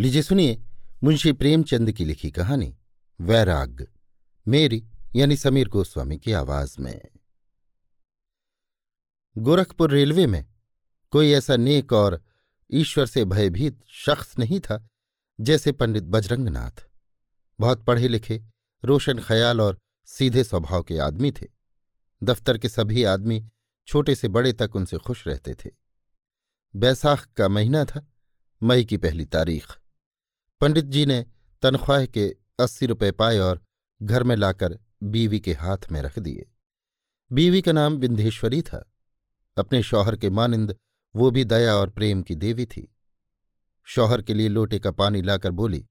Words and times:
लीजिए, 0.00 0.22
सुनिए, 0.22 0.62
मुंशी 1.04 1.32
प्रेमचंद 1.32 1.92
की 1.92 2.04
लिखी 2.04 2.30
कहानी, 2.30 2.76
वैराग, 3.20 3.86
मेरी, 4.48 4.88
यानी 5.16 5.36
समीर 5.36 5.68
गोस्वामी 5.68 6.18
की 6.18 6.32
आवाज़ 6.32 6.76
में। 6.80 7.00
गोरखपुर 9.38 9.90
रेलवे 9.90 10.26
में 10.26 10.46
कोई 11.10 11.32
ऐसा 11.32 11.56
नेक 11.56 11.92
और 11.92 12.24
ईश्वर 12.70 13.06
से 13.06 13.24
भयभीत 13.24 13.80
शख्स 13.88 14.38
नहीं 14.38 14.60
था, 14.60 14.88
जैसे 15.40 15.72
पंडित 15.72 16.02
बजरंगनाथ। 16.02 16.86
बहुत 17.60 17.84
पढ़े 17.84 18.08
लिखे 18.08 18.42
रोशन 18.84 19.18
ख्याल 19.18 19.60
और 19.60 19.78
सीधे 20.06 20.44
स्वभाव 20.44 20.82
के 20.82 20.98
आदमी 20.98 21.32
थे। 21.32 21.48
दफ्तर 22.22 22.58
के 22.58 22.68
सभी 22.68 23.04
आदमी 23.04 23.48
छोटे 23.86 24.14
से 24.14 24.28
बड़े 24.28 24.52
तक 24.52 24.76
उनसे 24.76 24.98
खुश 24.98 25.26
रहते 25.26 25.54
थे। 25.54 25.70
बैसाख 26.76 27.26
का 27.26 27.48
महीना 27.48 27.84
था, 27.84 28.06
मई 28.62 28.84
की 28.84 28.96
पहली 28.96 29.24
तारीख। 29.24 29.78
पंडित 30.62 30.84
जी 30.84 31.06
ने 31.06 31.26
तनख्वाह 31.62 32.06
के 32.06 32.36
अस्सी 32.60 32.86
रुपये 32.86 33.12
पाए 33.12 33.38
और 33.38 33.62
घर 34.02 34.22
में 34.22 34.36
लाकर 34.36 34.78
बीवी 35.02 35.40
के 35.40 35.52
हाथ 35.52 35.78
में 35.92 36.02
रख 36.02 36.18
दिए। 36.18 36.50
बीवी 37.32 37.62
का 37.62 37.72
नाम 37.72 37.94
विंध्येश्वरी 37.94 38.62
था। 38.62 38.92
अपने 39.58 39.82
शौहर 39.82 40.16
के 40.16 40.30
मानिंद 40.30 40.76
वो 41.16 41.30
भी 41.30 41.44
दया 41.44 41.74
और 41.74 41.90
प्रेम 41.90 42.22
की 42.22 42.34
देवी 42.34 42.66
थी। 42.66 42.96
शौहर 43.82 44.22
के 44.22 44.34
लिए 44.34 44.48
लोटे 44.48 44.78
का 44.78 44.90
पानी 44.90 45.22
लाकर 45.22 45.50
बोली, 45.50 45.86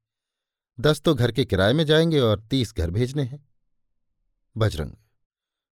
दस 0.80 1.02
तो 1.02 1.16
घर 1.16 1.32
के 1.32 1.46
किराए 1.46 1.74
में 1.74 1.86
जाएँगे 1.86 2.20
और 2.20 2.40
तीस 2.40 2.74
घर 2.78 2.92
भेजने 2.92 3.24
हैं। 3.24 3.50
बजरंग 4.58 4.94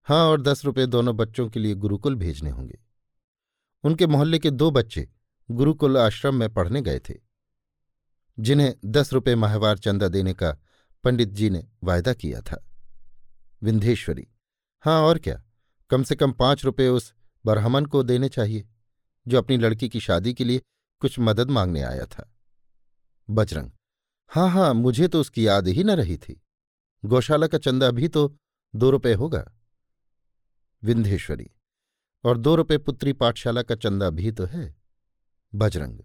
हाँ 0.02 0.26
और 0.26 0.42
दस 0.42 0.64
रुपये 0.64 0.86
दोनों 0.86 1.16
बच्चों 1.16 1.48
के 1.48 1.60
लिए 1.60 1.74
गुरुकुल 1.74 2.14
भेजने 2.14 2.50
होंगे। 2.50 2.78
उनके 3.84 4.06
मोहल्ले 4.06 4.38
के 4.38 4.50
दो 4.50 4.70
बच्चे 4.70 5.08
गुरुकुल 5.50 5.98
आश्रम 5.98 6.34
में 6.34 6.52
पढ़ने 6.54 6.82
गए 6.82 6.98
थे। 6.98 7.27
जिन्हें 8.38 8.74
दस 8.84 9.12
रुपये 9.12 9.34
माहवार 9.34 9.78
चंदा 9.78 10.08
देने 10.08 10.32
का 10.34 10.56
पंडित 11.04 11.28
जी 11.28 11.50
ने 11.50 11.66
वायदा 11.84 12.12
किया 12.12 12.40
था। 12.40 12.64
विंध्येश्वरी 13.62 14.26
हाँ 14.84 15.00
और 15.02 15.18
क्या? 15.18 15.42
कम 15.90 16.02
से 16.02 16.16
कम 16.16 16.32
पाँच 16.32 16.64
रुपये 16.64 16.88
उस 16.88 17.12
बरहमन 17.44 17.86
को 17.86 18.02
देने 18.02 18.28
चाहिए, 18.28 18.68
जो 19.26 19.38
अपनी 19.38 19.56
लड़की 19.56 19.88
की 19.88 20.00
शादी 20.00 20.34
के 20.34 20.44
लिए 20.44 20.62
कुछ 21.02 21.18
मदद 21.18 21.50
मांगने 21.50 21.82
आया 21.82 22.06
था। 22.06 22.32
बजरंग 23.28 23.70
हाँ 24.30 24.48
हाँ 24.50 24.72
मुझे 24.74 25.08
तो 25.08 25.20
उसकी 25.20 25.46
याद 25.46 25.68
ही 25.68 25.84
न 25.84 25.90
रही 25.90 26.16
थी। 26.16 26.40
गौशाला 27.04 27.46
का 27.46 27.58
चंदा 27.58 27.90
भी 27.90 28.08
तो 28.08 28.36
दो 28.74 28.90
रुपये 28.90 29.14
होगा। 29.14 29.44
विंध्येश्वरी, 30.82 31.50
और 32.24 32.38
दो 32.38 32.54
रुपये 32.54 32.78
पुत्री 32.78 33.12
पाठशाला 33.12 33.62
का 33.62 33.74
चंदा 33.74 34.10
भी 34.10 34.32
तो 34.32 34.44
है? 34.44 34.74
बजरंग 35.52 36.00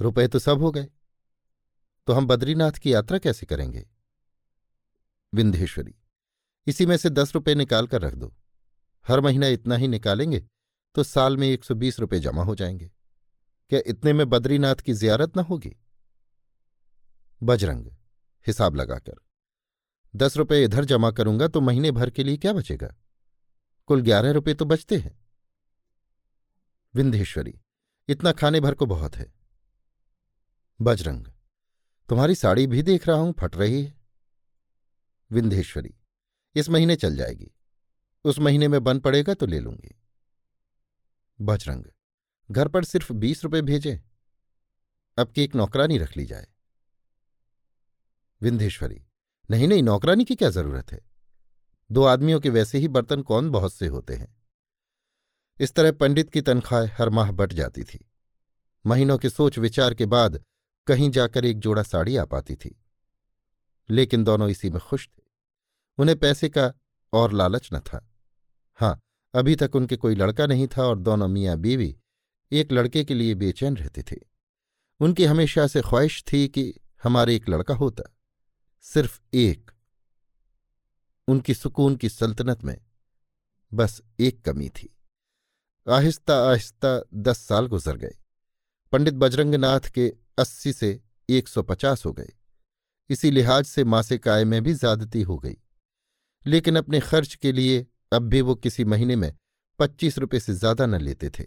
रुपए 0.00 0.26
तो 0.28 0.38
सब 0.38 0.62
हो 0.62 0.70
गए। 0.70 0.86
तो 2.10 2.14
हम 2.14 2.26
बद्रीनाथ 2.26 2.72
की 2.72 2.94
यात्रा 2.94 3.18
कैसे 3.18 3.46
करेंगे? 3.46 3.86
विंध्येश्वरी, 5.32 5.94
इसी 6.66 6.86
में 6.86 6.96
से 6.96 7.10
दस 7.10 7.34
रुपये 7.34 7.54
निकाल 7.54 7.86
कर 7.86 8.00
रख 8.02 8.14
दो। 8.14 8.34
हर 9.08 9.20
महीना 9.20 9.46
इतना 9.46 9.76
ही 9.76 9.88
निकालेंगे 9.88 10.40
तो 10.94 11.02
साल 11.02 11.36
में 11.36 11.48
एक 11.48 11.64
सौ 11.64 11.74
बीस 11.74 12.00
रुपये 12.00 12.20
जमा 12.20 12.44
हो 12.44 12.54
जाएँगे। 12.54 12.90
क्या 13.70 13.80
इतने 13.86 14.12
में 14.12 14.28
बद्रीनाथ 14.28 14.74
की 14.76 14.94
जियारत 14.94 15.36
न 15.36 15.40
होगी? 15.40 15.76
बजरंग, 17.42 17.86
हिसाब 18.46 18.76
लगाकर, 18.76 19.14
दस 20.16 20.36
रुपये 20.36 20.64
इधर 20.64 20.84
जमा 20.84 21.10
करूँगा 21.10 21.48
तो 21.48 21.60
महीने 21.60 21.90
भर 21.90 22.10
के 22.10 22.24
लिए 22.24 22.36
क्या 22.36 22.52
बचेगा? 22.52 22.94
कुल 23.86 24.02
ग्यारह 24.02 24.30
रुपये 24.30 24.54
तो 24.54 24.64
बचते 24.64 24.96
हैं। 24.96 25.18
विंध्येश्वरी, 26.94 27.60
इतना 28.08 28.32
खाने 28.32 28.60
भर 28.60 28.74
को 28.74 28.86
बहुत 28.86 29.16
है। 29.16 29.32
बजरंग 30.80 31.26
तुम्हारी 32.10 32.34
साड़ी 32.34 32.66
भी 32.66 32.82
देख 32.82 33.08
रहा 33.08 33.16
हूँ, 33.16 33.34
फट 33.40 33.56
रही 33.56 33.84
है। 33.84 33.94
विंध्येश्वरी, 35.30 35.94
इस 36.54 36.68
महीने 36.68 36.96
चल 36.96 37.16
जाएगी। 37.16 37.50
उस 38.24 38.38
महीने 38.38 38.68
में 38.68 38.84
बन 38.84 38.98
पड़ेगा 38.98 39.34
तो 39.34 39.46
ले 39.46 39.60
लूँगी। 39.60 40.00
बजरंग, 41.40 41.84
घर 42.50 42.68
पर 42.68 42.84
सिर्फ़ 42.84 43.12
बीस 43.12 43.44
रुपए 43.44 43.62
भेजे। 43.62 44.02
अब 45.18 45.30
की 45.30 45.42
एक 45.42 45.54
नौकरानी 45.54 45.98
रख 45.98 46.16
ली 46.16 46.26
जाए। 46.26 46.48
विंध्येश्वरी, 48.40 49.04
नहीं 49.50 49.68
नहीं, 49.68 49.82
नौकरानी 49.82 50.24
की 50.24 50.34
क्या 50.34 50.50
ज़रूरत 50.50 50.92
है? 50.92 51.00
दो 51.92 52.04
आदमियों 52.04 52.40
के 52.40 52.50
वैसे 52.50 52.78
ही 52.78 52.88
बर्तन 52.88 53.22
कौन 53.22 53.50
बहुत 53.50 53.74
से 53.74 53.86
होते 53.86 54.14
हैं? 54.14 54.42
इस 55.60 55.74
तरह 55.74 55.92
पंडित 55.92 56.30
की 56.30 56.40
तनख्वाह 56.40 56.84
हर 56.84 57.08
माह 57.08 57.30
बट 57.30 57.52
जाती 57.52 57.84
थी। 57.84 58.10
महीनों 58.86 59.18
के 59.18 59.30
सोच 59.30 59.58
विचार 59.58 59.94
के 59.94 60.06
बाद 60.06 60.44
कहीं 60.86 61.10
जाकर 61.10 61.44
एक 61.44 61.58
जोड़ा 61.58 61.82
साड़ी 61.82 62.16
आ 62.16 62.24
पाती 62.24 62.56
थी। 62.56 62.84
लेकिन 63.90 64.24
दोनों 64.24 64.48
इसी 64.48 64.70
में 64.70 64.80
खुश 64.80 65.08
थे। 65.08 65.22
उन्हें 65.98 66.18
पैसे 66.18 66.48
का 66.48 66.72
और 67.12 67.32
लालच 67.32 67.68
न 67.72 67.80
था। 67.80 68.10
हाँ 68.74 69.00
अभी 69.34 69.56
तक 69.56 69.76
उनके 69.76 69.96
कोई 69.96 70.14
लड़का 70.14 70.46
नहीं 70.46 70.68
था 70.68 70.84
और 70.84 70.98
दोनों 70.98 71.28
मियाँ 71.28 71.56
बीवी 71.56 71.96
एक 72.52 72.72
लड़के 72.72 73.04
के 73.04 73.14
लिए 73.14 73.34
बेचैन 73.34 73.76
रहते 73.76 74.02
थे। 74.02 74.16
उनकी 75.00 75.24
हमेशा 75.24 75.66
से 75.66 75.82
ख्वाहिश 75.82 76.24
थी 76.32 76.48
कि 76.48 76.74
हमारे 77.02 77.36
एक 77.36 77.48
लड़का 77.48 77.74
होता, 77.74 78.16
सिर्फ़ 78.80 79.20
एक। 79.34 79.70
उनकी 81.28 81.54
सुकून 81.54 81.96
की 81.96 82.08
सल्तनत 82.08 82.64
में 82.64 82.80
बस 83.74 84.02
एक 84.20 84.44
कमी 84.44 84.68
थी। 84.68 84.96
आहिस्ता 85.90 86.50
आहिस्ता 86.50 87.02
दस 87.14 87.38
साल 87.38 87.66
गुजर 87.66 87.96
गए। 87.96 88.14
पंडित 88.92 89.14
बजरंगनाथ 89.14 89.80
के 89.80 90.16
अस्सी 90.40 90.72
से 90.72 91.00
एक 91.28 91.48
सौ 91.48 91.62
पचास 91.62 92.04
हो 92.06 92.12
गए। 92.12 92.32
इसी 93.10 93.30
लिहाज 93.30 93.64
से 93.64 93.84
मासिक 93.84 94.28
आय 94.28 94.44
में 94.44 94.62
भी 94.62 94.74
ज्यादती 94.74 95.22
हो 95.22 95.38
गई। 95.38 95.56
लेकिन 96.46 96.76
अपने 96.76 97.00
खर्च 97.00 97.34
के 97.34 97.52
लिए 97.52 97.86
अब 98.12 98.22
भी 98.22 98.40
वो 98.40 98.54
किसी 98.54 98.84
महीने 98.84 99.16
में 99.16 99.32
पच्चीस 99.78 100.18
रुपये 100.18 100.40
से 100.40 100.54
ज़्यादा 100.54 100.86
न 100.86 101.00
लेते 101.00 101.30
थे। 101.30 101.44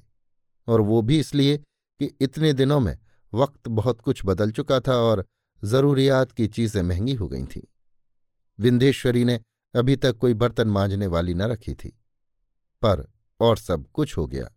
और 0.68 0.82
वो 0.82 1.02
भी 1.02 1.20
इसलिए 1.20 1.58
कि 1.58 2.10
इतने 2.22 2.54
दिनों 2.54 2.80
में 2.80 2.98
वक्त 3.34 3.68
बहुत 3.68 4.02
कुछ 4.02 4.22
बदल 4.26 4.52
चुका 4.52 4.80
था 4.80 4.96
और 4.96 5.26
जरूरियात 5.64 6.32
की 6.32 6.48
चीज़ें 6.48 6.82
महँगी 6.82 7.14
हो 7.14 7.28
गई 7.28 7.44
थीं। 7.46 7.62
विंधेश्वरी 8.60 9.24
ने 9.26 9.40
अभी 9.76 9.96
तक 9.96 10.18
कोई 10.18 10.34
बर्तन 10.34 10.68
मांजने 10.68 11.08
वाली 11.08 11.34
न 11.34 11.42
रखी 11.42 11.74
थी। 11.74 11.90
पर 12.82 13.06
और 13.40 13.58
सब 13.58 13.88
कुछ 13.88 14.18
हो 14.18 14.28
गया। 14.28 14.50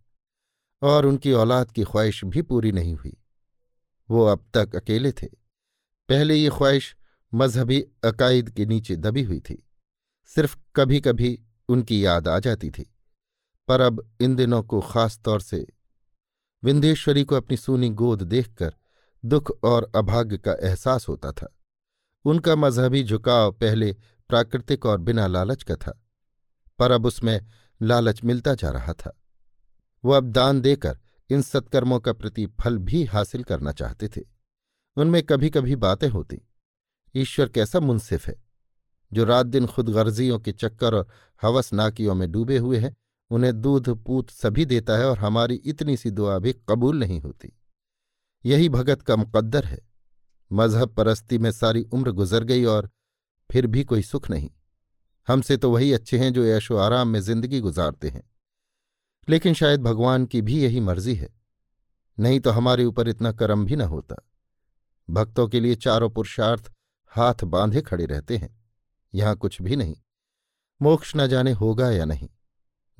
और 0.82 1.06
उनकी 1.06 1.32
औलाद 1.32 1.70
की 1.70 1.84
ख्वाहिश 1.84 2.24
भी 2.24 2.42
पूरी 2.42 2.72
नहीं 2.72 2.94
हुई। 2.94 3.16
वो 4.10 4.24
अब 4.26 4.44
तक 4.54 4.76
अकेले 4.76 5.12
थे। 5.12 5.26
पहले 6.08 6.34
ये 6.34 6.50
ख्वाहिश 6.50 6.94
मजहबी 7.32 7.80
अकायद 8.04 8.50
के 8.50 8.66
नीचे 8.66 8.96
दबी 8.96 9.22
हुई 9.22 9.40
थी। 9.40 9.62
सिर्फ़ 10.30 10.56
कभी 10.76 11.00
कभी 11.00 11.38
उनकी 11.68 12.04
याद 12.04 12.28
आ 12.28 12.38
जाती 12.38 12.70
थी। 12.70 12.92
पर 13.68 13.80
अब 13.80 14.08
इन 14.20 14.36
दिनों 14.36 14.62
को 14.62 14.80
खास 14.80 15.18
तौर 15.18 15.40
से 15.40 15.66
विंध्येश्वरी 16.62 17.24
को 17.24 17.34
अपनी 17.34 17.56
सूनी 17.56 17.88
गोद 17.90 18.22
देखकर 18.22 18.74
दुख 19.24 19.50
और 19.64 19.90
अभाग्य 19.96 20.38
का 20.38 20.52
एहसास 20.62 21.08
होता 21.08 21.32
था। 21.32 21.52
उनका 22.24 22.56
मजहबी 22.56 23.02
झुकाव 23.04 23.52
पहले 23.52 23.92
प्राकृतिक 24.30 24.86
और 24.86 24.98
बिना 24.98 25.26
लालच 25.26 25.62
का 25.62 25.76
था, 25.76 26.00
पर 26.78 26.90
अब 26.90 27.06
उसमें 27.06 27.40
लालच 27.80 28.22
मिलता 28.24 28.54
जा 28.54 28.70
रहा 28.70 28.92
था। 28.92 29.16
वो 30.04 30.12
अब 30.12 30.30
दान 30.30 30.60
देकर 30.60 30.98
इन 31.30 31.42
सत्कर्मों 31.42 32.00
का 32.00 32.12
प्रतिफल 32.12 32.78
भी 32.78 33.04
हासिल 33.04 33.42
करना 33.42 33.72
चाहते 33.72 34.08
थे। 34.08 34.20
उनमें 34.96 35.22
कभी 35.22 35.50
कभी 35.50 35.76
बातें 35.76 36.08
होती। 36.08 36.40
ईश्वर 37.16 37.48
कैसा 37.48 37.80
मुनसिफ 37.80 38.26
है? 38.26 38.44
जो 39.12 39.24
रात 39.24 39.46
दिन 39.46 39.66
खुद 39.66 39.88
गर्जियों 39.88 40.38
के 40.38 40.52
चक्कर 40.52 40.94
और 40.94 41.08
हवस 41.42 41.72
नाकियों 41.72 42.14
में 42.14 42.32
डूबे 42.32 42.58
हुए 42.58 42.78
हैं, 42.78 42.96
उन्हें 43.30 43.60
दूध, 43.60 44.04
पूत 44.04 44.30
सभी 44.30 44.64
देता 44.64 44.98
है 44.98 45.06
और 45.06 45.18
हमारी 45.18 45.54
इतनी 45.54 45.96
सी 45.96 46.10
दुआ 46.10 46.38
भी 46.38 46.52
कबूल 46.52 46.98
नहीं 46.98 47.20
होती। 47.20 47.52
यही 48.46 48.68
भगत 48.68 49.02
का 49.02 49.16
मुकद्दर 49.16 49.64
है। 49.64 49.78
मज़हब 50.52 50.94
परस्ती 50.94 51.38
में 51.38 51.52
सारी 51.52 51.82
उम्र 51.82 52.10
गुजर 52.10 52.44
गई 52.44 52.64
और 52.64 52.90
फिर 53.50 53.66
भी 53.66 53.84
कोई 53.84 54.02
सुख 54.02 54.30
नहीं। 54.30 54.50
हमसे 55.28 55.56
तो 55.56 55.70
वही 55.70 55.92
अच्छे 55.92 56.18
हैं 56.18 56.32
जो 56.32 56.44
ऐशो 56.44 56.76
आराम 56.76 57.08
में 57.08 57.20
ज़िंदगी 57.20 57.60
गुजारते 57.60 58.08
हैं। 58.08 58.30
लेकिन 59.28 59.54
शायद 59.54 59.82
भगवान 59.82 60.26
की 60.26 60.42
भी 60.42 60.62
यही 60.62 60.80
मर्ज़ी 60.80 61.14
है। 61.14 61.28
नहीं 62.18 62.40
तो 62.40 62.50
हमारे 62.50 62.84
ऊपर 62.84 63.08
इतना 63.08 63.32
कर्म 63.32 63.64
भी 63.64 63.76
न 63.76 63.80
होता। 63.80 64.16
भक्तों 65.10 65.48
के 65.48 65.60
लिए 65.60 65.74
चारों 65.74 66.10
पुरुषार्थ 66.10 66.72
हाथ 67.08 67.34
बांधे 67.44 67.80
खड़े 67.82 68.06
रहते 68.06 68.36
हैं। 68.36 68.64
यहाँ 69.14 69.36
कुछ 69.36 69.62
भी 69.62 69.76
नहीं। 69.76 69.96
मोक्ष 70.82 71.12
न 71.16 71.26
जाने 71.26 71.52
होगा 71.52 71.90
या 71.90 72.04
नहीं। 72.04 72.28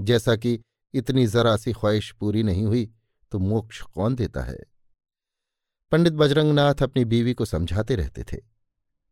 जैसा 0.00 0.36
कि 0.36 0.60
इतनी 0.94 1.26
जरा 1.26 1.56
सी 1.56 1.72
ख्वाहिश 1.72 2.12
पूरी 2.12 2.42
नहीं 2.42 2.64
हुई 2.64 2.92
तो 3.30 3.38
मोक्ष 3.38 3.82
कौन 3.82 4.14
देता 4.14 4.42
है? 4.42 4.58
पंडित 5.90 6.12
बजरंगनाथ 6.12 6.74
अपनी 6.82 7.04
बीवी 7.04 7.34
को 7.34 7.44
समझाते 7.44 7.96
रहते 7.96 8.24
थे। 8.24 8.36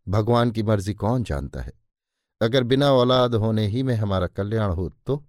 भगवान 0.09 0.51
की 0.51 0.63
मर्ज़ी 0.63 0.95
कौन 0.95 1.25
जानता 1.25 1.61
है? 1.61 1.73
अगर 2.43 2.63
बिना 2.63 2.93
औलाद 2.93 3.35
होने 3.35 3.67
ही 3.67 3.83
में 3.83 3.95
हमारा 3.95 4.27
कल्याण 4.27 4.71
हो 4.71 4.89
तो? 5.07 5.25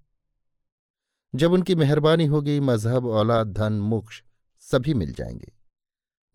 जब 1.35 1.51
उनकी 1.51 1.75
मेहरबानी 1.75 2.25
होगी, 2.25 2.59
मज़हब, 2.59 3.05
औलाद, 3.05 3.47
धन, 3.47 3.73
मोक्ष 3.73 4.23
सभी 4.59 4.93
मिल 4.93 5.13
जाएँगे। 5.13 5.51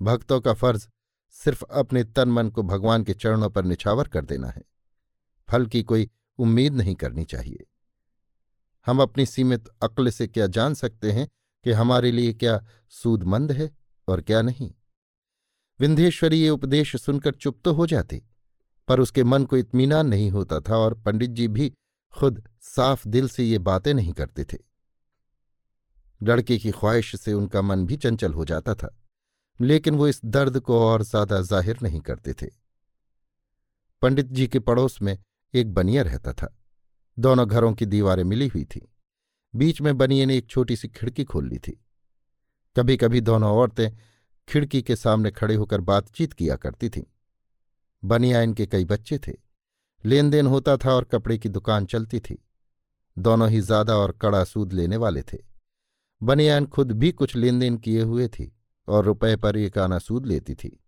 भक्तों 0.03 0.41
का 0.41 0.53
फ़र्ज़ 0.53 0.89
सिर्फ़ 1.31 1.65
अपने 1.65 2.05
तन 2.05 2.29
मन 2.29 2.51
को 2.51 2.63
भगवान 2.63 3.05
के 3.05 3.15
चरणों 3.15 3.51
पर 3.51 3.65
निछावर 3.65 4.09
कर 4.09 4.25
देना 4.25 4.49
है। 4.49 4.63
फल 5.49 5.67
की 5.67 5.83
कोई 5.83 6.11
उम्मीद 6.39 6.75
नहीं 6.75 6.95
करनी 6.95 7.25
चाहिए। 7.25 7.67
हम 8.87 9.03
अपनी 9.03 9.27
सीमित 9.27 9.69
अक्ल 9.83 10.11
से 10.11 10.27
क्या 10.27 10.47
जान 10.47 10.75
सकते 10.75 11.13
हैं 11.13 11.29
कि 11.65 11.73
हमारे 11.73 12.13
लिए 12.13 12.33
क्या 12.33 12.65
सूदमंद 12.91 13.53
है 13.53 13.71
और 14.09 14.21
क्या 14.21 14.43
नहीं? 14.43 14.73
विंध्येश्वरी 15.81 16.41
ये 16.41 16.51
उपदेश 16.51 16.97
सुनकर 16.97 17.35
चुप 17.35 17.61
तो 17.65 17.73
हो 17.73 17.87
जाती, 17.87 18.23
पर 18.89 19.01
उसके 19.01 19.25
मन 19.25 19.45
को 19.45 19.57
इत्मीनान 19.57 20.07
नहीं 20.07 20.31
होता 20.31 20.61
था 20.61 20.77
और 20.77 20.95
पंडित 20.95 21.31
जी 21.31 21.49
भी 21.49 21.73
खुद 22.15 22.49
साफ़ 22.61 23.09
दिल 23.09 23.29
से 23.29 23.45
ये 23.45 23.59
बातें 23.59 23.95
नहीं 23.95 24.13
करते 24.13 24.45
थे। 24.45 24.70
लड़के 26.21 26.59
की 26.59 26.71
ख्वाहिश 26.71 27.15
से 27.17 27.33
उनका 27.33 27.63
मन 27.63 27.85
भी 27.87 27.97
चंचल 27.97 28.33
हो 28.33 28.45
जाता 28.45 28.75
था, 28.75 28.97
लेकिन 29.61 29.95
वो 29.95 30.09
इस 30.09 30.21
दर्द 30.27 30.59
को 30.61 30.79
और 30.81 31.03
ज़्यादा 31.03 31.41
ज़ाहिर 31.43 31.79
नहीं 31.83 32.01
करते 32.01 32.33
थे। 32.33 32.47
पंडित 34.03 34.27
जी 34.27 34.47
के 34.47 34.59
पड़ोस 34.59 35.01
में 35.03 35.17
एक 35.55 35.73
बनिया 35.75 36.03
रहता 36.03 36.33
था। 36.33 36.55
दोनों 37.19 37.49
घरों 37.49 37.73
की 37.75 37.87
दीवारें 37.87 38.25
मिली 38.25 38.47
हुई 38.49 38.65
थीं। 38.65 38.81
बीच 39.55 39.81
में 39.81 39.97
बनिए 39.99 40.27
ने 40.27 40.37
एक 40.37 40.47
छोटी 40.47 40.77
सी 40.77 40.89
खिड़की 40.89 41.25
खोल 41.25 41.49
ली 41.49 41.59
थी। 41.59 41.73
कभी 42.77 42.97
कभी 42.97 43.21
दोनों 43.21 43.51
औरतें 43.53 43.91
खिड़की 44.49 44.83
के 44.83 44.97
सामने 44.97 45.31
खड़े 45.31 45.55
होकर 45.55 45.81
बातचीत 45.81 46.33
किया 46.33 46.57
करती 46.57 46.89
थीं। 46.89 47.03
बनिया 48.03 48.41
इनके 48.43 48.67
कई 48.67 48.85
बच्चे 48.85 49.19
थे। 49.19 49.33
लेन 50.05 50.31
देन 50.31 50.47
होता 50.47 50.77
था 50.77 50.93
और 50.93 51.05
कपड़े 51.05 51.39
की 51.39 51.49
दुकान 51.49 51.87
चलती 51.87 52.21
थी। 52.21 52.43
दोनों 53.17 53.49
ही 53.51 53.61
ज़्यादा 53.61 53.97
और 53.97 54.13
कड़ा 54.13 54.43
सूद 54.45 54.73
लेने 54.73 54.97
वाले 54.97 55.23
थे। 55.23 55.39
बनियान 56.23 56.67
खुद 56.67 56.93
भी 56.93 57.13
कुछ 57.13 57.37
लेन 57.37 57.59
देन 57.59 57.77
किए 57.77 58.03
हुए 58.03 58.29
थी 58.29 58.57
और 58.89 59.05
रुपए 59.05 59.37
पर 59.37 59.57
एक 59.57 59.79
आना 59.79 59.99
सूद 59.99 60.27
लेती 60.27 60.55
थी। 60.55 60.85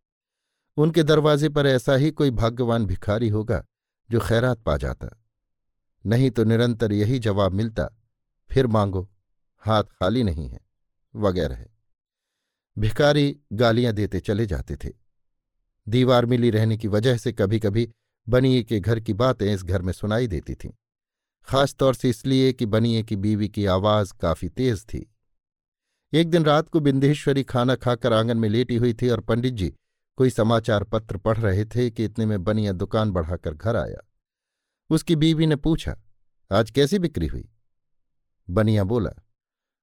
उनके 0.77 1.03
दरवाजे 1.03 1.49
पर 1.49 1.67
ऐसा 1.67 1.95
ही 1.95 2.11
कोई 2.11 2.31
भाग्यवान 2.31 2.87
भिखारी 2.87 3.29
होगा 3.29 3.65
जो 4.11 4.21
खैरात 4.21 4.63
पा 4.63 4.77
जाता। 4.77 5.23
नहीं 6.07 6.31
तो 6.31 6.45
निरंतर 6.45 6.93
यही 6.93 7.19
जवाब 7.19 7.53
मिलता, 7.53 7.89
फिर 8.51 8.67
मांगो, 8.67 9.11
हाथ 9.59 9.85
खाली 9.85 10.23
नहीं 10.23 10.49
है, 10.49 10.61
वगैरह। 11.17 11.67
भिखारी 12.79 13.41
गालियाँ 13.53 13.93
देते 13.93 14.21
चले 14.21 14.47
जाते 14.47 14.77
थे। 14.77 14.91
दीवार 15.89 16.27
मिली 16.27 16.51
रहने 16.51 16.77
की 16.77 16.89
वजह 16.89 17.17
से 17.17 17.33
कभी 17.33 17.59
कभी 17.61 17.91
बनिए 18.29 18.63
के 18.63 18.81
घर 18.81 19.01
की 19.01 19.13
बातें 19.13 19.55
इस 19.55 19.65
घर 19.65 19.83
में 19.83 19.93
सुनाई 19.93 20.27
देती 20.27 20.55
थीं। 20.55 20.71
खासतौर 21.49 21.95
से 21.95 22.11
इसलिए 22.11 22.53
कि 22.53 22.67
बनिए 22.67 23.03
की 23.03 23.17
बीवी 23.17 23.49
की 23.49 23.67
आवाज़ 23.67 24.15
काफ़ी 24.21 24.49
तेज 24.49 24.85
थी। 24.85 25.12
एक 26.15 26.31
दिन 26.31 26.45
रात 26.45 26.69
को 26.69 26.81
बिंदेश्वरी 26.81 27.43
खाना 27.45 27.75
खाकर 27.75 28.13
आँगन 28.13 28.37
में 28.37 28.49
लेटी 28.49 28.77
हुई 28.77 28.95
थी 28.95 29.09
और 29.09 29.21
पंडित 29.21 29.55
जी 29.55 29.75
कोई 30.17 30.31
समाचार 30.31 30.85
पत्र 30.85 31.17
पढ़ 31.17 31.39
रहे 31.39 31.65
थे 31.65 31.91
कि 31.91 32.05
इतने 32.05 32.27
में 32.27 32.45
बनिया 32.45 32.73
दुकान 32.73 33.11
बढ़ाकर 33.11 33.55
घर 33.55 33.77
आया। 33.77 34.09
उसकी 34.91 35.17
बीवी 35.17 35.47
ने 35.47 35.57
पूछा, 35.57 35.97
आज 36.51 36.71
कैसी 36.71 36.99
बिक्री 36.99 37.27
हुई? 37.27 37.49
बनिया 38.51 38.85
बोला, 38.85 39.11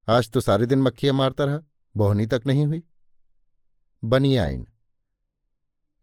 आज 0.08 0.30
तो 0.32 0.42
सारे 0.42 0.66
दिन 0.66 0.82
मक्खियाँ 0.82 1.14
मारता 1.14 1.46
रहा, 1.46 1.60
बोहनी 1.96 2.26
तक 2.26 2.42
नहीं 2.48 2.66
हुई। 2.66 2.84
बनिया 4.04 4.50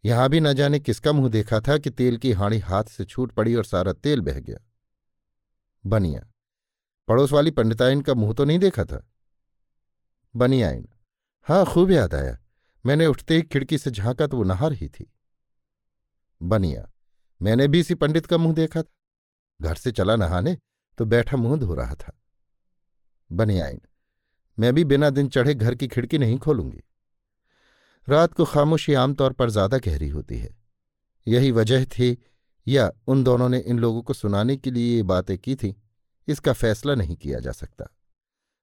यहाँ 0.05 0.28
भी 0.28 0.40
न 0.40 0.52
जाने 0.52 0.81
किसका 0.81 1.12
मुँह 1.12 1.28
देखा 1.28 1.61
था 1.61 1.78
कि 1.78 1.90
तेल 1.90 2.17
की 2.17 2.32
हाड़ी 2.32 2.58
हाथ 2.58 2.84
से 2.84 3.05
छूट 3.05 3.32
पड़ी 3.32 3.55
और 3.55 3.64
सारा 3.64 3.93
तेल 3.93 4.20
बह 4.20 4.40
गया। 4.40 4.58
बनिया, 5.87 6.31
पड़ोस 7.08 7.32
वाली 7.32 7.50
पंडिताइन 7.50 8.00
का 8.00 8.14
मुँह 8.14 8.34
तो 8.34 8.44
नहीं 8.44 8.58
देखा 8.58 8.84
था? 8.84 9.06
बनियाइन 10.37 10.87
हाँ 11.47 11.65
खूब 11.67 11.91
याद 11.91 12.15
आया। 12.15 12.37
मैंने 12.85 13.06
उठते 13.06 13.37
ही 13.37 13.43
खिड़की 13.43 13.79
से 13.79 13.91
झांका 13.91 14.27
तो 14.27 14.37
वो 14.37 14.44
नहा 14.44 14.69
रही 14.69 14.88
थी। 14.88 15.06
बनिया, 16.41 16.88
मैंने 17.41 17.69
भी 17.69 17.81
इसी 17.81 17.94
पंडित 17.94 18.27
का 18.27 18.38
मुँह 18.38 18.55
देखा 18.55 18.83
था। 18.83 18.91
घर 19.61 19.75
से 19.75 19.93
चला 19.93 20.17
नहाने 20.17 20.56
तो 20.99 21.05
बैठा 21.05 21.37
मुँह 21.37 21.56
धो 21.56 21.75
रहा 21.75 21.94
था। 21.94 22.12
बनियाइन 23.31 23.81
मैं 24.59 24.75
भी 24.75 24.85
बिना 24.85 25.11
दिन 25.11 25.29
चढ़े 25.29 25.55
घर 25.55 25.75
की 25.75 25.88
खिड़की 25.88 26.19
नहीं 26.19 26.38
खोलूँगी। 26.38 26.83
रात 28.09 28.35
को 28.35 28.44
खामोशी 28.44 28.94
आमतौर 28.94 29.33
पर 29.33 29.50
ज़्यादा 29.50 29.79
गहरी 29.79 30.09
होती 30.09 30.38
है। 30.38 30.55
यही 31.27 31.50
वजह 31.50 31.85
थी, 31.85 32.17
या 32.67 32.91
उन 33.06 33.25
दोनों 33.25 33.49
ने 33.49 33.59
इन 33.59 33.79
लोगों 33.79 34.03
को 34.03 34.15
सुनाने 34.15 34.56
के 34.56 34.71
लिए 34.71 34.97
ये 34.97 35.03
बातें 35.03 35.37
की 35.38 35.56
थी, 35.56 35.75
इसका 36.29 36.53
फैसला 36.53 36.94
नहीं 36.94 37.17
किया 37.17 37.41
जा 37.41 37.53
सकता। 37.53 37.87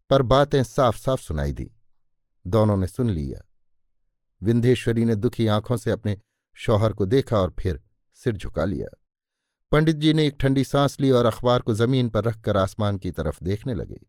पर 0.10 0.22
बातें 0.22 0.64
साफ़ 0.64 0.98
साफ़ 0.98 1.22
सुनाई 1.22 1.52
दी। 1.52 1.72
दोनों 2.48 2.78
ने 2.78 2.88
सुन 2.88 3.10
लिया। 3.10 3.50
विंध्येश्वरी 4.42 5.06
ने 5.06 5.16
दुखी 5.16 5.48
आँखों 5.48 5.78
से 5.78 5.92
अपने 5.92 6.18
शौहर 6.54 6.94
को 6.94 7.06
देखा 7.06 7.38
और 7.38 7.56
फिर 7.60 7.82
सिर 8.14 8.38
झुका 8.38 8.66
लिया। 8.66 8.88
पंडित 9.72 9.96
जी 9.96 10.14
ने 10.14 10.28
एक 10.28 10.36
ठंडी 10.40 10.64
सांस 10.64 11.00
ली 11.00 11.12
और 11.12 11.26
अखबार 11.26 11.62
को 11.62 11.74
ज़मीन 11.74 12.10
पर 12.10 12.24
रखकर 12.24 12.58
आसमान 12.58 12.98
की 12.98 13.12
तरफ़ 13.12 13.44
देखने 13.44 13.74
लगे। 13.74 14.00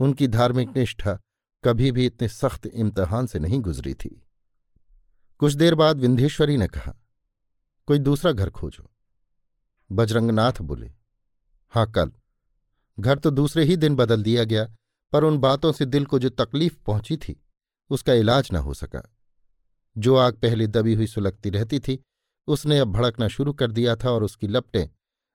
उनकी 0.00 0.28
धार्मिक 0.28 0.76
निष्ठा 0.76 1.18
कभी 1.64 1.92
भी 1.92 2.06
इतने 2.06 2.28
सख्त 2.28 2.66
इम्तहान 2.66 3.26
से 3.26 3.38
नहीं 3.38 3.60
गुजरी 3.60 3.94
थी। 3.94 4.26
कुछ 5.38 5.54
देर 5.54 5.74
बाद 5.74 5.96
विंध्येश्वरी 5.96 6.56
ने 6.56 6.66
कहा, 6.66 6.92
कोई 7.86 7.98
दूसरा 7.98 8.32
घर 8.32 8.50
खोजो। 8.50 8.90
बजरंगनाथ 9.92 10.52
बोले 10.60 10.92
हाँ 11.68 11.90
कल। 11.90 12.12
घर 12.98 13.18
तो 13.18 13.30
दूसरे 13.30 13.64
ही 13.64 13.76
दिन 13.76 13.96
बदल 13.96 14.22
दिया 14.22 14.44
गया। 14.44 14.74
पर 15.12 15.24
उन 15.24 15.38
बातों 15.38 15.72
से 15.72 15.84
दिल 15.84 16.04
को 16.06 16.18
जो 16.18 16.28
तकलीफ़ 16.28 16.78
पहुँची 16.86 17.16
थी, 17.16 17.36
उसका 17.90 18.12
इलाज 18.12 18.48
न 18.52 18.56
हो 18.56 18.74
सका। 18.74 19.02
जो 19.96 20.16
आग 20.16 20.34
पहले 20.34 20.66
दबी 20.66 20.94
हुई 20.94 21.06
सुलगती 21.06 21.50
रहती 21.50 21.78
थी, 21.78 21.98
उसने 22.48 22.78
अब 22.78 22.92
भड़कना 22.92 23.28
शुरू 23.28 23.52
कर 23.52 23.70
दिया 23.70 23.96
था 23.96 24.10
और 24.10 24.22
उसकी 24.22 24.48
लपटें 24.48 24.88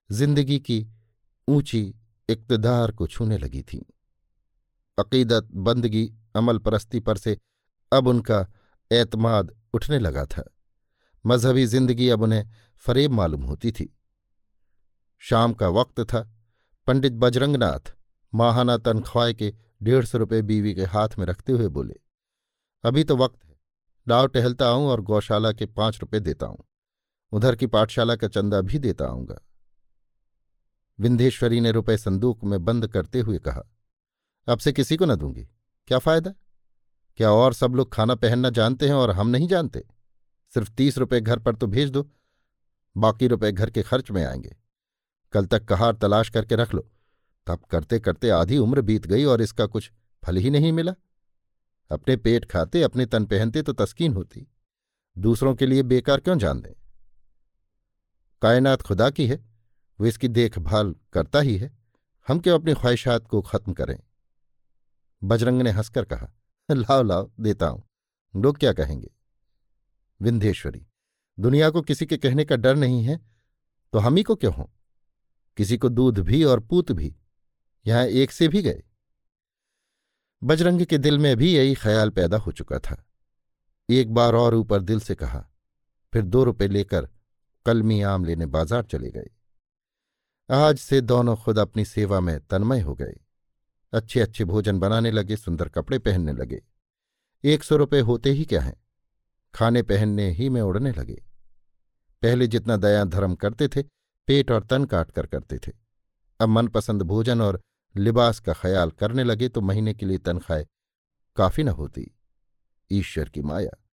ज़िंदगी 0.10 0.60
की 0.60 0.86
ऊँची 1.48 1.82
इकतदार 2.30 2.92
को 2.92 3.08
छूने 3.08 3.38
लगी 3.38 3.62
थीं। 3.64 3.82
अकीदत 4.98 5.48
बंदगी 5.54 6.06
अमल 6.36 6.58
परस्ती 6.58 7.00
पर 7.00 7.18
से 7.18 7.38
अब 7.92 8.08
उनका 8.08 8.46
एतमाद 8.92 9.56
उठने 9.74 10.00
लगा 10.00 10.26
था। 10.26 10.44
मजहबी 11.26 11.66
ज़िंदगी 11.66 12.10
अब 12.10 12.22
उन्हें 12.22 12.50
फरेब 12.84 13.12
मालूम 13.12 13.44
होती 13.44 13.72
थी। 13.72 13.94
शाम 15.22 15.54
का 15.54 15.68
वक्त 15.70 16.00
था, 16.02 16.22
पंडित 16.88 17.14
बजरंगनाथ 17.14 17.94
माहाना 18.34 18.78
तनख्वाह 18.78 19.32
के 19.34 19.54
डेढ़ 19.84 20.06
सौ 20.06 20.18
रुपये 20.18 20.42
बीवी 20.42 20.74
के 20.76 20.86
हाथ 20.86 21.18
में 21.20 21.26
रखते 21.26 21.52
हुए 21.52 21.68
बोले, 21.70 21.96
अभी 22.84 23.04
तो 23.04 23.18
वक्त 23.18 23.44
है। 23.46 23.56
डाव 24.08 24.28
टहलता 24.28 24.70
आऊँ 24.70 24.88
और 24.88 25.02
गौशाला 25.02 25.52
के 25.52 25.66
पाँच 25.68 26.00
रुपये 26.02 26.20
देता 26.20 26.46
हूँ 26.46 26.64
उधर 27.32 27.56
की 27.56 27.68
पाठशाला 27.68 28.16
का 28.16 28.28
चंदा 28.28 28.62
भी 28.62 28.80
देता 28.80 29.06
आऊँगा। 29.06 29.40
विंध्येश्वरी 31.00 31.60
ने 31.60 31.72
रुपए 31.72 31.98
संदूक 31.98 32.44
में 32.44 32.64
बंद 32.66 32.88
करते 32.88 33.20
हुए 33.20 33.40
कहा, 33.40 33.64
अब 34.48 34.60
से 34.60 34.72
किसी 34.72 34.98
को 34.98 35.06
न 35.06 35.16
दूँगी। 35.16 35.44
क्या 35.88 36.00
फ़ायदा? 36.00 36.34
क्या 37.20 37.32
और 37.32 37.54
सब 37.54 37.76
लोग 37.76 37.94
खाना 37.94 38.16
पहनना 38.16 38.50
जानते 38.50 38.88
हैं 38.88 38.94
और 38.94 39.12
हम 39.12 39.28
नहीं 39.28 39.48
जानते? 39.48 39.84
सिर्फ़ 40.54 40.72
तीस 40.72 40.98
रुपए 40.98 41.20
घर 41.22 41.40
पर 41.40 41.56
तो 41.56 41.68
भेज 41.68 41.90
दो। 41.90 42.10
बाकी 42.96 43.28
रुपए 43.28 43.52
घर 43.52 43.70
के 43.70 43.82
खर्च 43.84 44.12
में 44.12 44.24
आएँगे। 44.26 44.56
कल 45.34 45.46
तक 45.46 45.66
कहार 45.66 45.96
तलाश 45.96 46.30
करके 46.30 46.56
रख 46.56 46.74
लो। 46.74 46.88
तब 47.48 47.64
करते 47.72 48.00
करते 48.00 48.30
आधी 48.30 48.58
उम्र 48.58 48.82
बीत 48.82 49.08
गई 49.08 49.24
और 49.24 49.42
इसका 49.42 49.66
कुछ 49.66 49.92
फल 50.24 50.38
ही 50.38 50.50
नहीं 50.50 50.72
मिला। 50.72 50.94
अपने 51.92 52.16
पेट 52.16 52.46
खाते, 52.46 52.82
अपने 52.84 53.06
तन 53.06 53.26
पहनते 53.26 53.62
तो 53.62 53.74
तस्कीन 53.74 54.14
होती। 54.14 54.48
दूसरों 55.18 55.54
के 55.56 55.66
लिए 55.66 55.84
बेकार 55.84 56.20
क्यों 56.20 56.38
जान 56.38 56.62
दें? 56.62 56.74
कायनात 58.42 58.82
खुदा 58.82 59.10
की 59.10 59.28
है, 59.28 59.46
वो 60.00 60.06
इसकी 60.06 60.28
देखभाल 60.28 60.96
करता 61.14 61.40
ही 61.40 61.58
है। 61.58 61.72
हम 62.28 62.40
क्यों 62.40 62.60
अपनी 62.60 62.74
ख्वाहिशात 62.74 63.28
को 63.28 63.42
खत्म 63.42 63.74
करें? 63.74 64.00
बजरंग 65.24 65.62
ने 65.62 65.72
हंसकर 65.72 66.06
कहा, 66.06 66.32
लाओ 66.70 67.04
लाओ, 67.04 67.32
देता 67.40 67.68
हूँ। 67.68 67.84
लोग 68.34 68.58
क्या 68.58 68.74
कहेंगे? 68.74 69.12
विंध्येश्वरी, 70.22 70.86
दुनिया 71.38 71.70
को 71.70 71.82
किसी 71.82 72.06
के 72.06 72.18
कहने 72.18 72.46
का 72.46 72.56
डर 72.56 72.76
नहीं 72.76 73.04
है 73.04 73.20
तो 73.94 74.00
हम 74.00 74.16
ही 74.16 74.24
को 74.24 74.36
क्यों 74.36 74.54
हों? 74.54 74.66
किसी 75.58 75.78
को 75.78 75.90
दूध 75.90 76.20
भी 76.20 76.44
और 76.44 76.60
पूत 76.60 76.92
भी 76.92 77.16
यहाँ 77.86 78.06
एक 78.06 78.32
से 78.32 78.48
भी 78.48 78.62
गए। 78.62 78.84
बजरंग 80.42 80.86
के 80.86 80.98
दिल 80.98 81.18
में 81.18 81.36
भी 81.38 81.54
यही 81.54 81.74
ख्याल 81.76 82.10
पैदा 82.10 82.38
हो 82.38 82.52
चुका 82.52 82.80
था। 82.80 83.04
एक 83.90 84.14
बार 84.14 84.36
और 84.36 84.56
ऊपर 84.56 84.82
दिल 84.82 85.00
से 85.00 85.16
कहा, 85.16 85.40
फिर 86.14 86.24
दो 86.24 86.44
रुपए 86.44 86.68
लेकर 86.68 87.08
कलमी 87.66 88.02
आम 88.02 88.26
लेने 88.26 88.46
बाज़ार 88.48 88.84
चले 88.84 89.10
गए। 89.12 89.30
आज 90.50 90.78
से 90.78 91.00
दोनों 91.02 91.36
खुद 91.36 91.60
अपनी 91.60 91.86
सेवा 91.86 92.20
में 92.20 92.40
तन्मय 92.42 92.80
हो 92.82 92.94
गए। 92.96 93.16
अच्छे 93.94 94.20
अच्छे 94.20 94.46
भोजन 94.46 94.80
बनाने 94.80 95.12
लगे, 95.12 95.36
सुंदर 95.38 95.70
कपड़े 95.70 96.00
पहनने 96.00 96.34
लगे। 96.34 96.62
एक 97.44 97.64
सौ 97.64 97.76
रुपये 97.76 98.00
होते 98.02 98.32
ही 98.32 98.46
क्या 98.46 98.62
हैं? 98.62 98.76
खाने 99.54 99.82
पहनने 99.84 100.30
ही 100.32 100.50
में 100.50 100.62
उड़ने 100.62 100.92
लगे। 100.92 101.22
पहले 102.24 102.48
जितना 102.48 102.78
दया 102.78 103.04
धर्म 103.06 103.36
करते 103.36 103.68
थे, 103.68 103.82
पेट 103.82 104.52
और 104.52 104.64
तन 104.64 104.86
काट 104.86 105.12
कर 105.12 105.26
करते 105.26 105.58
थे। 105.58 105.72
अब 106.40 106.50
मनपसंद 106.50 107.02
भोजन 107.04 107.42
और 107.42 107.62
लिबास 107.96 108.40
का 108.40 108.54
ख्याल 108.54 108.92
करने 108.92 109.24
लगे 109.24 109.50
तो 109.50 109.62
महीने 109.62 109.94
के 109.94 110.06
लिए 110.06 110.18
तनख्वाह 110.18 110.64
काफ़ी 111.36 111.64
न 111.64 111.68
होती। 111.68 112.12
ईश्वर 112.92 113.30
की 113.30 113.42
माया। 113.42 113.84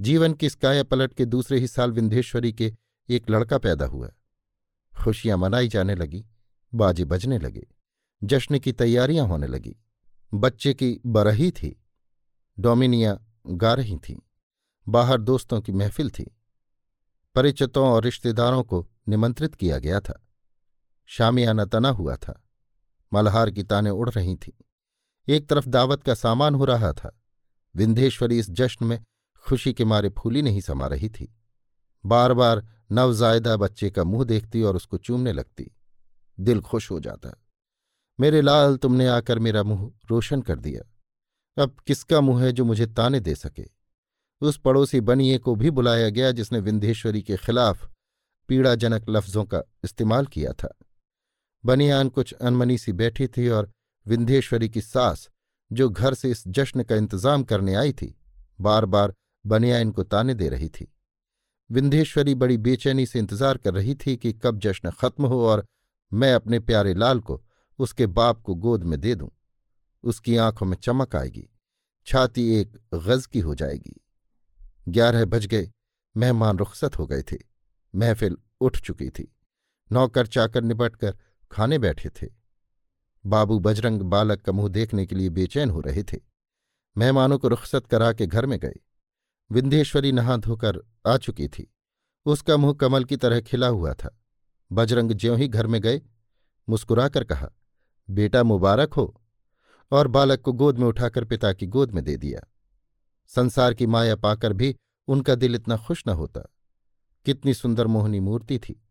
जीवन 0.00 0.34
की 0.34 0.46
इस 0.46 0.58
पलट 0.64 1.14
के 1.14 1.24
दूसरे 1.24 1.58
ही 1.58 1.68
साल 1.68 1.92
विंध्येश्वरी 1.92 2.52
के 2.52 2.74
एक 3.08 3.30
लड़का 3.30 3.58
पैदा 3.58 3.86
हुआ। 3.86 4.10
खुशियाँ 5.04 5.38
मनाई 5.38 5.68
जाने 5.68 5.94
लगी, 5.94 6.26
बाजे 6.74 7.04
बजने 7.04 7.38
लगे, 7.38 7.66
जश्न 8.24 8.58
की 8.58 8.72
तैयारियाँ 8.72 9.26
होने 9.26 9.46
लगी। 9.46 9.76
बच्चे 10.34 10.74
की 10.74 11.00
बरही 11.06 11.50
थी, 11.50 11.84
डोमिनिया 12.58 13.18
गा 13.46 13.74
रही 13.74 13.96
थीं, 13.96 14.16
बाहर 14.88 15.20
दोस्तों 15.20 15.60
की 15.60 15.72
महफिल 15.72 16.10
थी। 16.10 16.36
परिचितों 17.34 17.88
और 17.88 18.04
रिश्तेदारों 18.04 18.62
को 18.62 18.88
निमंत्रित 19.08 19.54
किया 19.54 19.78
गया 19.78 20.00
था। 20.00 20.26
शामियाना 21.06 21.64
तना 21.64 21.88
हुआ 21.88 22.16
था। 22.16 22.45
मल्हार 23.12 23.50
की 23.50 23.62
ताने 23.62 23.90
उड़ 23.90 24.10
रही 24.10 24.36
थीं। 24.36 24.62
एक 25.28 25.48
तरफ़ 25.48 25.68
दावत 25.68 26.02
का 26.02 26.14
सामान 26.14 26.54
हो 26.54 26.64
रहा 26.64 26.92
था। 26.92 27.22
विंध्येश्वरी 27.74 28.38
इस 28.38 28.50
जश्न 28.50 28.86
में 28.86 29.04
खुशी 29.42 29.72
के 29.72 29.84
मारे 29.84 30.08
फूली 30.08 30.42
नहीं 30.42 30.60
समा 30.60 30.86
रही 30.86 31.08
थी। 31.08 31.36
बार 32.06 32.32
बार 32.32 32.68
नवजायदा 32.92 33.56
बच्चे 33.56 33.90
का 33.90 34.04
मुँह 34.04 34.24
देखती 34.24 34.62
और 34.62 34.76
उसको 34.76 34.98
चूमने 34.98 35.32
लगती। 35.32 35.76
दिल 36.40 36.60
खुश 36.60 36.90
हो 36.90 37.00
जाता। 37.00 37.44
मेरे 38.20 38.40
लाल, 38.40 38.76
तुमने 38.76 39.06
आकर 39.06 39.38
मेरा 39.38 39.62
मुँह 39.62 39.92
रोशन 40.10 40.42
कर 40.42 40.58
दिया। 40.58 40.92
अब 41.62 41.76
किसका 41.86 42.20
मुँह 42.20 42.44
है 42.44 42.52
जो 42.52 42.64
मुझे 42.64 42.86
ताने 42.86 43.20
दे 43.20 43.34
सके? 43.34 43.66
उस 44.40 44.58
पड़ोसी 44.58 45.00
बनिए 45.00 45.38
को 45.38 45.54
भी 45.54 45.70
बुलाया 45.70 46.10
गया 46.10 46.32
जिसने 46.32 46.60
विंध्येश्वरी 46.60 47.22
के 47.22 47.36
खिलाफ 47.36 47.90
पीड़ाजनक 48.48 49.06
लफ्जों 49.08 49.44
का 49.44 49.62
इस्तेमाल 49.84 50.26
किया 50.26 50.52
था। 50.52 50.74
बनियान 51.66 52.08
कुछ 52.08 52.32
अनमनी 52.32 52.76
सी 52.78 52.92
बैठी 52.92 53.26
थी 53.28 53.48
और 53.48 53.70
विंध्येश्वरी 54.06 54.68
की 54.68 54.80
सास, 54.80 55.28
जो 55.70 55.88
घर 55.88 56.14
से 56.14 56.30
इस 56.30 56.42
जश्न 56.48 56.82
का 56.82 56.96
इंतज़ाम 56.96 57.44
करने 57.44 57.74
आई 57.74 57.92
थी 57.92 58.14
बार 58.60 58.84
बार 58.86 59.14
बनियान 59.44 59.90
को 59.90 60.02
ताने 60.02 60.34
दे 60.34 60.48
रही 60.48 60.68
थी। 60.68 60.86
विंध्येश्वरी 61.70 62.34
बड़ी 62.34 62.56
बेचैनी 62.58 63.06
से 63.06 63.18
इंतज़ार 63.18 63.58
कर 63.58 63.74
रही 63.74 63.94
थी 63.96 64.16
कि 64.16 64.32
कब 64.34 64.58
जश्न 64.58 64.90
खत्म 64.90 65.26
हो 65.26 65.44
और 65.46 65.66
मैं 66.12 66.32
अपने 66.34 66.60
प्यारे 66.60 66.94
लाल 66.94 67.20
को 67.20 67.42
उसके 67.78 68.06
बाप 68.08 68.42
को 68.42 68.54
गोद 68.56 68.84
में 68.84 69.00
दे 69.00 69.14
दूँ। 69.14 69.30
उसकी 70.04 70.36
आँखों 70.38 70.66
में 70.66 70.76
चमक 70.76 71.16
आएगी, 71.16 71.48
छाती 72.06 72.48
एक 72.54 72.78
गज 72.94 73.26
की 73.26 73.40
हो 73.40 73.54
जाएगी। 73.54 74.00
ग्यारह 74.88 75.24
बज 75.24 75.46
गए, 75.46 75.70
मेहमान 76.14 76.58
रुखसत 76.58 76.98
हो 76.98 77.06
गए 77.06 77.22
थे। 77.22 77.36
महफिल 77.94 78.36
उठ 78.60 78.80
चुकी 78.80 79.08
थी। 79.10 79.32
नौकर 79.90 80.26
चाकर 80.26 80.62
निपट 80.62 80.96
कर 80.96 81.16
खाने 81.50 81.78
बैठे 81.78 82.08
थे। 82.08 82.26
बाबू 83.26 83.58
बजरंग 83.58 84.00
बालक 84.00 84.40
का 84.40 84.52
मुँह 84.52 84.68
देखने 84.68 85.06
के 85.06 85.14
लिए 85.14 85.28
बेचैन 85.28 85.70
हो 85.70 85.80
रहे 85.80 86.02
थे। 86.02 86.20
मेहमानों 86.98 87.38
को 87.38 87.48
रुख्सत 87.48 87.86
करा 87.86 88.12
के 88.12 88.26
घर 88.26 88.46
में 88.46 88.58
गए। 88.58 88.74
विंध्येश्वरी 89.50 90.12
नहा 90.12 90.36
धोकर 90.36 90.80
आ 91.06 91.16
चुकी 91.16 91.48
थी। 91.48 91.74
उसका 92.26 92.56
मुँह 92.56 92.74
कमल 92.74 93.04
की 93.04 93.16
तरह 93.16 93.40
खिला 93.40 93.68
हुआ 93.68 93.94
था। 93.94 94.20
बजरंग 94.72 95.12
ज्यों 95.12 95.38
ही 95.38 95.48
घर 95.48 95.66
में 95.66 95.80
गए, 95.80 96.02
मुस्कुराकर 96.68 97.24
कहा, 97.24 97.50
बेटा 98.10 98.42
मुबारक 98.42 98.94
हो। 98.94 99.20
और 99.90 100.08
बालक 100.08 100.40
को 100.40 100.52
गोद 100.52 100.78
में 100.78 100.86
उठाकर 100.86 101.24
पिता 101.24 101.52
की 101.52 101.66
गोद 101.66 101.90
में 101.90 102.04
दे 102.04 102.16
दिया। 102.16 102.40
संसार 103.28 103.74
की 103.74 103.86
माया 103.86 104.16
पाकर 104.16 104.52
भी 104.52 104.76
उनका 105.08 105.34
दिल 105.34 105.54
इतना 105.54 105.76
खुश 105.76 106.04
न 106.06 106.10
होता। 106.10 106.40
कितनी 107.24 107.54
सुंदर 107.54 107.86
मोहनी 107.86 108.20
मूर्ति 108.20 108.58
थी। 108.58 108.85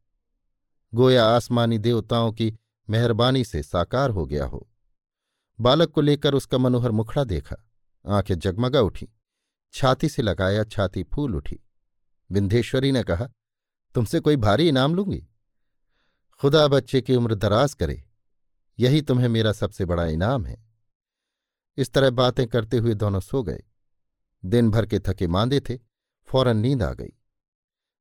गोया 0.95 1.25
आसमानी 1.25 1.77
देवताओं 1.77 2.31
की 2.31 2.57
मेहरबानी 2.89 3.43
से 3.43 3.63
साकार 3.63 4.09
हो 4.09 4.25
गया 4.25 4.45
हो। 4.45 4.69
बालक 5.61 5.89
को 5.89 6.01
लेकर 6.01 6.33
उसका 6.33 6.57
मनोहर 6.57 6.91
मुखड़ा 6.91 7.23
देखा। 7.23 7.55
आँखें 8.07 8.39
जगमगा 8.39 8.81
उठी। 8.81 9.09
छाती 9.73 10.09
से 10.09 10.21
लगाया 10.21 10.63
छाती 10.63 11.03
फूल 11.03 11.35
उठी। 11.35 11.59
विंध्येश्वरी 12.31 12.91
ने 12.91 13.03
कहा, 13.03 13.29
तुमसे 13.95 14.19
कोई 14.19 14.35
भारी 14.35 14.69
इनाम 14.69 14.95
लूँगी? 14.95 15.27
खुदा 16.41 16.67
बच्चे 16.67 17.01
की 17.01 17.15
उम्र 17.15 17.35
दराज 17.35 17.73
करे। 17.73 18.03
यही 18.79 19.01
तुम्हें 19.01 19.27
मेरा 19.27 19.51
सबसे 19.51 19.85
बड़ा 19.85 20.05
इनाम 20.05 20.45
है। 20.45 20.65
इस 21.77 21.93
तरह 21.93 22.09
बातें 22.09 22.47
करते 22.47 22.77
हुए 22.77 22.93
दोनों 22.93 23.19
सो 23.19 23.43
गए। 23.43 23.63
दिन 24.45 24.71
भर 24.71 24.85
के 24.85 24.99
थके 24.99 25.27
मांदे 25.27 25.59
थे, 25.59 25.77
फ़ौरन 26.27 26.57
नींद 26.57 26.83
आ 26.83 26.93
गई। 26.93 27.14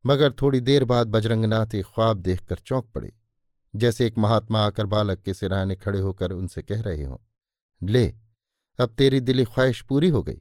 मगर 0.04 0.32
थोड़ी 0.32 0.60
देर 0.60 0.84
बाद 0.84 1.06
बजरंगनाथ 1.06 1.74
एक 1.74 1.86
ख्वाब 1.86 2.18
देखकर 2.18 2.58
चौंक 2.58 2.86
पड़े। 2.94 3.12
जैसे 3.74 4.06
एक 4.06 4.18
महात्मा 4.18 4.60
आकर 4.60 4.86
बालक 4.86 5.22
के 5.22 5.34
सिराने 5.34 5.76
खड़े 5.76 6.00
होकर 6.00 6.32
उनसे 6.32 6.62
कह 6.62 6.82
रहे 6.82 7.04
हों, 7.04 7.16
ले, 7.82 8.06
अब 8.78 8.94
तेरी 8.98 9.20
दिली 9.20 9.44
ख्वाहिश 9.44 9.80
पूरी 9.82 10.08
हो 10.08 10.22
गई। 10.22 10.40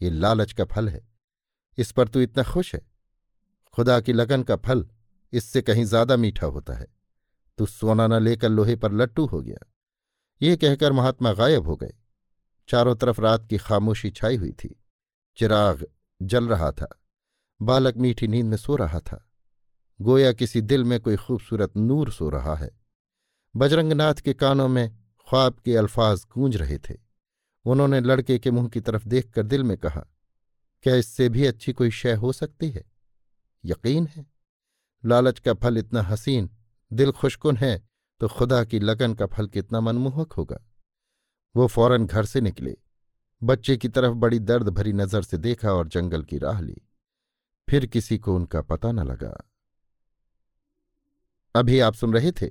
ये 0.00 0.10
लालच 0.10 0.52
का 0.52 0.64
फल 0.64 0.88
है। 0.88 1.02
इस 1.78 1.92
पर 1.92 2.08
तू 2.08 2.20
इतना 2.20 2.42
खुश 2.44 2.74
है। 2.74 2.80
खुदा 3.74 4.00
की 4.00 4.12
लगन 4.12 4.42
का 4.42 4.56
फल 4.56 4.86
इससे 5.32 5.62
कहीं 5.62 5.84
ज़्यादा 5.84 6.16
मीठा 6.16 6.46
होता 6.46 6.74
है। 6.74 6.86
तू 7.58 7.66
सोना 7.66 8.06
न 8.06 8.22
लेकर 8.22 8.48
लोहे 8.48 8.76
पर 8.76 8.92
लट्टू 8.92 9.26
हो 9.26 9.40
गया। 9.42 9.66
ये 10.40 10.56
कहकर 10.56 10.92
महात्मा 10.92 11.32
गायब 11.32 11.66
हो 11.66 11.76
गए। 11.76 11.92
चारों 12.68 12.94
तरफ़ 12.96 13.20
रात 13.20 13.46
की 13.46 13.58
खामोशी 13.58 14.10
छाई 14.10 14.36
हुई 14.36 14.52
थी। 14.54 14.74
चिराग 15.38 15.86
जल 16.20 16.48
रहा 16.48 16.70
था। 16.72 16.88
बालक 17.60 17.96
मीठी 17.96 18.26
नींद 18.28 18.46
में 18.46 18.56
सो 18.56 18.76
रहा 18.76 19.00
था। 19.00 19.24
गोया 20.00 20.32
किसी 20.32 20.60
दिल 20.60 20.84
में 20.84 20.98
कोई 21.00 21.16
खूबसूरत 21.16 21.76
नूर 21.76 22.10
सो 22.12 22.28
रहा 22.30 22.54
है। 22.54 22.70
बजरंगनाथ 23.54 24.14
के 24.14 24.34
कानों 24.34 24.68
में 24.68 24.90
ख्वाब 25.28 25.58
के 25.64 25.76
अल्फाज 25.76 26.24
गूंज 26.34 26.56
रहे 26.56 26.78
थे। 26.80 26.94
उन्होंने 27.66 28.00
लड़के 28.00 28.38
के 28.38 28.50
मुँह 28.50 28.68
की 28.68 28.80
तरफ़ 28.80 29.06
देखकर 29.08 29.42
दिल 29.42 29.62
में 29.62 29.76
कहा, 29.76 30.04
क्या 30.84 30.94
इससे 30.94 31.28
भी 31.28 31.46
अच्छी 31.46 31.72
कोई 31.72 31.90
शय 31.90 32.14
हो 32.14 32.32
सकती 32.32 32.70
है? 32.70 32.84
यकीन 33.64 34.06
है? 34.06 34.26
लालच 35.04 35.38
का 35.38 35.54
फल 35.54 35.78
इतना 35.78 36.02
हसीन, 36.02 36.50
दिल 36.90 37.12
खुशकुन 37.12 37.56
है 37.56 37.78
तो 38.20 38.28
खुदा 38.28 38.64
की 38.64 38.78
लगन 38.78 39.14
का 39.14 39.26
फल 39.26 39.46
कितना 39.46 39.80
मनमोहक 39.80 40.32
होगा। 40.32 40.60
वो 41.54 41.66
फ़ौरन 41.66 42.06
घर 42.06 42.24
से 42.24 42.40
निकले। 42.40 42.76
बच्चे 43.42 43.76
की 43.76 43.88
तरफ़ 43.88 44.14
बड़ी 44.14 44.38
दर्द 44.40 44.68
भरी 44.68 44.92
नज़र 44.92 45.22
से 45.22 45.38
देखा 45.38 45.72
और 45.72 45.88
जंगल 45.88 46.22
की 46.22 46.38
राह 46.38 46.60
ली। 46.60 46.76
फिर 47.70 47.86
किसी 47.86 48.18
को 48.18 48.34
उनका 48.36 48.62
पता 48.62 48.92
न 48.92 49.00
लगा। 49.00 49.50
अभी 51.54 51.80
आप 51.80 51.94
सुन 51.94 52.12
रहे 52.12 52.32
थे 52.32 52.50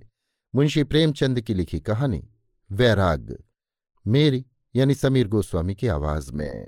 मुंशी 0.55 0.83
प्रेमचंद 0.83 1.41
की 1.41 1.53
लिखी 1.53 1.79
कहानी, 1.79 2.29
वैराग, 2.71 3.43
मेरी 4.07 4.45
यानी 4.75 4.95
समीर 4.95 5.27
गोस्वामी 5.27 5.75
की 5.75 5.87
आवाज़ 5.87 6.33
में। 6.33 6.67